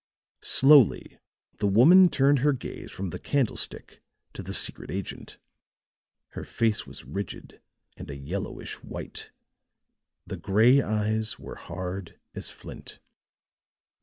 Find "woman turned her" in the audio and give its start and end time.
1.67-2.53